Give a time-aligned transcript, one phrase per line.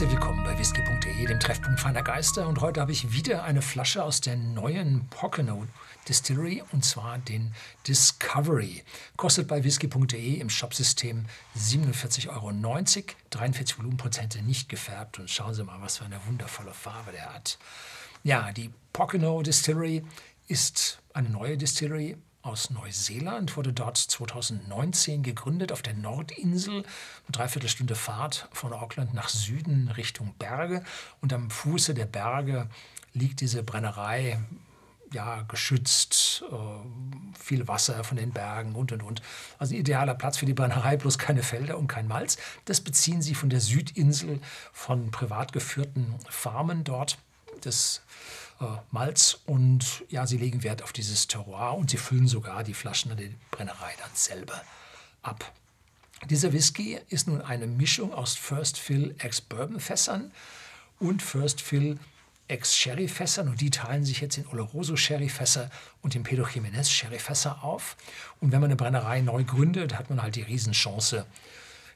[0.00, 2.48] Herzlich willkommen bei whisky.de, dem Treffpunkt feiner Geister.
[2.48, 5.66] Und heute habe ich wieder eine Flasche aus der neuen Pocono
[6.08, 7.52] Distillery und zwar den
[7.86, 8.82] Discovery.
[9.18, 12.50] Kostet bei whisky.de im Shopsystem 47,90 Euro,
[13.28, 15.18] 43 Volumenprozente nicht gefärbt.
[15.18, 17.58] Und schauen Sie mal, was für eine wundervolle Farbe der hat.
[18.22, 20.02] Ja, die Pocono Distillery
[20.46, 26.84] ist eine neue Distillery aus Neuseeland, wurde dort 2019 gegründet auf der Nordinsel, eine
[27.32, 30.82] Dreiviertelstunde Fahrt von Auckland nach Süden Richtung Berge.
[31.20, 32.68] Und am Fuße der Berge
[33.12, 34.38] liegt diese Brennerei,
[35.12, 39.22] ja, geschützt, äh, viel Wasser von den Bergen und und und.
[39.58, 42.38] Also idealer Platz für die Brennerei, bloß keine Felder und kein Malz.
[42.64, 44.40] Das beziehen sie von der Südinsel,
[44.72, 47.18] von privat geführten Farmen dort.
[47.66, 48.02] Das
[48.60, 52.74] äh, Malz und ja, sie legen Wert auf dieses Terroir und sie füllen sogar die
[52.74, 54.60] Flaschen an der Brennerei dann selber
[55.22, 55.52] ab.
[56.28, 60.30] Dieser Whisky ist nun eine Mischung aus First Fill Ex-Bourbon Fässern
[60.98, 61.98] und First Fill
[62.48, 65.70] Ex-Sherry Fässern und die teilen sich jetzt in Oloroso Sherry Fässer
[66.02, 67.96] und in Pedro Jiménez Sherry Fässer auf.
[68.40, 71.26] Und wenn man eine Brennerei neu gründet, hat man halt die Riesenchance,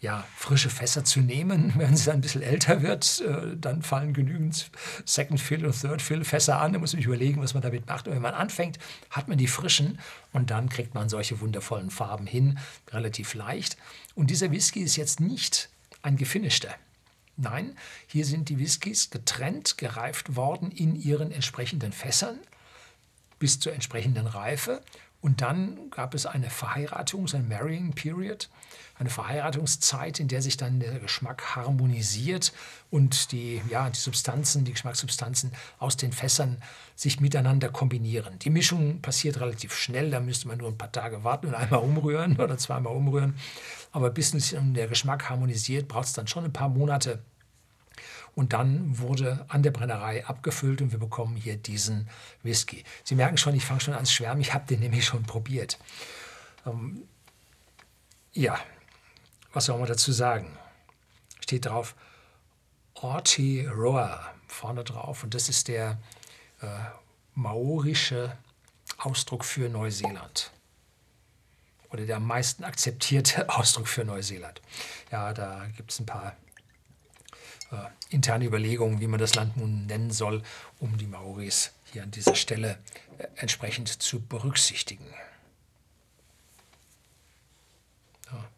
[0.00, 1.72] ja, frische Fässer zu nehmen.
[1.76, 4.70] Wenn sie dann ein bisschen älter wird, äh, dann fallen genügend
[5.04, 6.72] Second Fill und Third Fill Fässer an.
[6.72, 8.06] Da muss man sich überlegen, was man damit macht.
[8.06, 8.78] Und wenn man anfängt,
[9.10, 9.98] hat man die frischen
[10.32, 12.58] und dann kriegt man solche wundervollen Farben hin,
[12.90, 13.76] relativ leicht.
[14.14, 15.68] Und dieser Whisky ist jetzt nicht
[16.02, 16.74] ein gefinischter.
[17.36, 17.76] Nein,
[18.08, 22.38] hier sind die Whiskys getrennt, gereift worden in ihren entsprechenden Fässern
[23.38, 24.82] bis zur entsprechenden Reife
[25.20, 28.48] und dann gab es eine Verheiratungs-, ein Marrying Period,
[28.98, 32.52] eine Verheiratungszeit, in der sich dann der Geschmack harmonisiert
[32.90, 36.58] und die, ja, die Substanzen, die Geschmackssubstanzen aus den Fässern
[36.96, 38.38] sich miteinander kombinieren.
[38.40, 41.80] Die Mischung passiert relativ schnell, da müsste man nur ein paar Tage warten und einmal
[41.80, 43.34] umrühren oder zweimal umrühren.
[43.92, 47.20] Aber bis der Geschmack harmonisiert, braucht es dann schon ein paar Monate.
[48.38, 52.08] Und dann wurde an der Brennerei abgefüllt und wir bekommen hier diesen
[52.44, 52.84] Whisky.
[53.02, 55.76] Sie merken schon, ich fange schon an zu schwärmen, ich habe den nämlich schon probiert.
[56.64, 57.02] Ähm,
[58.32, 58.56] ja,
[59.52, 60.56] was soll man dazu sagen?
[61.40, 61.96] Steht drauf
[62.94, 65.98] Aotearoa vorne drauf und das ist der
[66.60, 66.66] äh,
[67.34, 68.38] maorische
[68.98, 70.52] Ausdruck für Neuseeland
[71.90, 74.62] oder der am meisten akzeptierte Ausdruck für Neuseeland.
[75.10, 76.36] Ja, da gibt es ein paar
[77.70, 77.76] äh,
[78.10, 80.42] interne Überlegungen, wie man das Land nun nennen soll,
[80.78, 82.78] um die Maoris hier an dieser Stelle
[83.18, 85.04] äh, entsprechend zu berücksichtigen.
[88.32, 88.48] Ja.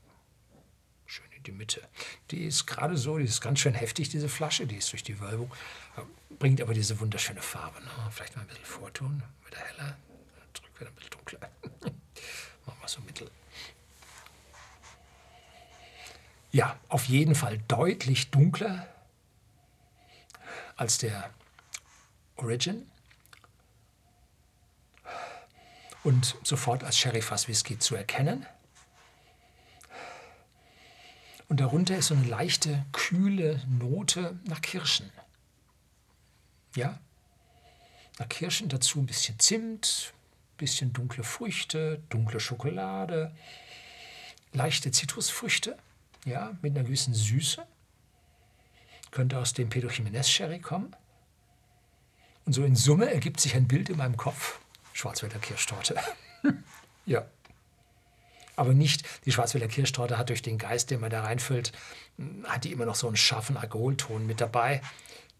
[1.07, 1.83] Schön in die Mitte.
[2.31, 5.19] Die ist gerade so, die ist ganz schön heftig, diese Flasche, die ist durch die
[5.19, 5.51] Wölbung,
[5.97, 6.03] äh,
[6.39, 7.81] bringt aber diese wunderschöne Farbe.
[7.81, 7.91] Ne?
[8.11, 9.97] Vielleicht mal ein bisschen vortun, wieder heller,
[10.55, 11.41] zurück wieder ein bisschen dunkler.
[12.67, 13.29] Machen wir so mittel.
[16.53, 18.89] Ja, auf jeden Fall deutlich dunkler
[20.81, 21.31] als der
[22.37, 22.91] Origin
[26.05, 28.47] und sofort als Sherry-Fass Whisky zu erkennen.
[31.49, 35.13] Und darunter ist so eine leichte, kühle Note nach Kirschen.
[36.75, 36.99] Ja,
[38.19, 40.15] nach Kirschen dazu ein bisschen Zimt,
[40.55, 43.37] ein bisschen dunkle Früchte, dunkle Schokolade,
[44.55, 45.77] leichte Zitrusfrüchte,
[46.25, 47.67] ja, mit einer gewissen Süße
[49.11, 50.95] könnte aus dem Pedro Jiménez Sherry kommen.
[52.47, 54.61] Und so in Summe ergibt sich ein Bild in meinem Kopf.
[54.93, 55.97] Schwarzwälder Kirschtorte.
[57.07, 57.27] ja.
[58.57, 61.73] Aber nicht, die Schwarzwälder Kirschtorte hat durch den Geist, den man da reinfüllt,
[62.45, 64.83] hat die immer noch so einen scharfen Alkoholton mit dabei.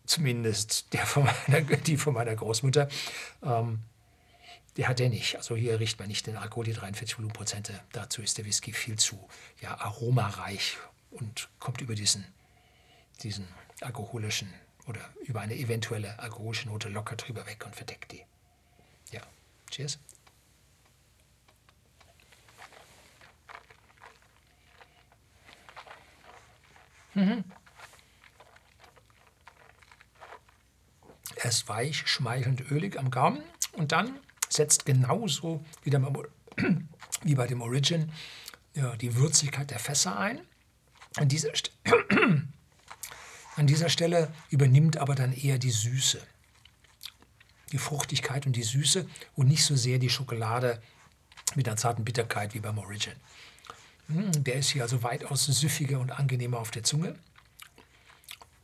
[0.07, 2.89] Zumindest der von meiner, die von meiner Großmutter.
[3.43, 3.81] Ähm,
[4.77, 5.37] die hat er nicht.
[5.37, 7.81] Also hier riecht man nicht den Alkohol, die 43 Volumenprozente.
[7.93, 9.29] Dazu ist der Whisky viel zu
[9.61, 10.79] ja, aromareich
[11.11, 12.25] und kommt über diesen
[13.23, 13.47] diesen
[13.81, 14.53] alkoholischen
[14.87, 18.25] oder über eine eventuelle alkoholische Note locker drüber weg und verdeckt die.
[19.13, 19.23] Ja,
[19.71, 19.99] cheers.
[27.15, 27.45] Mhm.
[31.37, 33.43] Er ist weich, schmeichelnd, ölig am Gaumen
[33.73, 34.19] und dann
[34.49, 35.91] setzt genauso wie,
[37.23, 38.13] wie bei dem Origin
[38.75, 40.41] ja, die Würzigkeit der Fässer ein.
[41.17, 41.51] An dieser,
[43.61, 46.19] An dieser Stelle übernimmt aber dann eher die Süße.
[47.73, 50.81] Die Fruchtigkeit und die Süße und nicht so sehr die Schokolade
[51.57, 53.13] mit einer zarten Bitterkeit wie beim Origin.
[54.07, 57.17] Hm, der ist hier also weitaus süffiger und angenehmer auf der Zunge.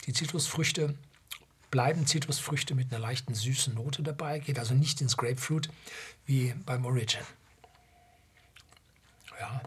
[0.06, 0.94] Die Zitrusfrüchte
[1.70, 5.68] bleiben Zitrusfrüchte mit einer leichten süßen Note dabei, geht also nicht ins Grapefruit
[6.24, 7.20] wie beim Origin.
[9.38, 9.60] Ja,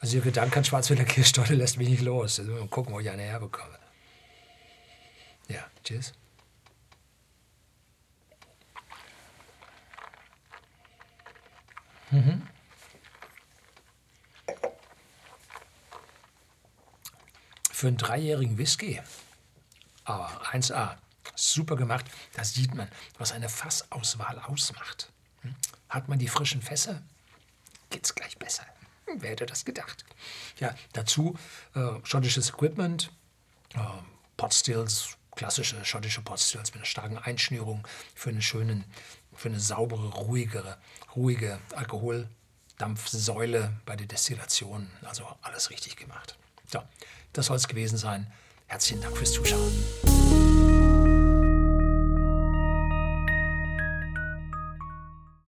[0.00, 2.38] also Ihr Gedanke an Schwarzwälder Kirschtorte lässt mich nicht los.
[2.38, 3.78] Also mal gucken, wo ich eine herbekomme.
[5.48, 6.12] Ja, tschüss.
[12.10, 12.46] Mhm.
[17.72, 19.00] Für einen dreijährigen Whisky,
[20.04, 20.96] aber 1A,
[21.34, 22.06] super gemacht.
[22.34, 22.88] Da sieht man,
[23.18, 25.12] was eine Fassauswahl ausmacht.
[25.42, 25.56] Hm?
[25.88, 27.02] Hat man die frischen Fässer,
[27.90, 28.64] geht es gleich besser.
[29.06, 30.04] Wer hätte das gedacht?
[30.58, 31.36] Ja, dazu
[31.74, 33.10] äh, schottisches Equipment,
[33.74, 33.80] äh,
[34.36, 38.84] Potstills, klassische schottische Potstills mit einer starken Einschnürung für eine schönen,
[39.34, 40.78] für eine saubere, ruhigere,
[41.14, 44.90] ruhige Alkoholdampfsäule bei der Destillation.
[45.02, 46.36] Also alles richtig gemacht.
[46.70, 46.82] So,
[47.32, 48.32] das soll es gewesen sein.
[48.66, 50.83] Herzlichen Dank fürs Zuschauen.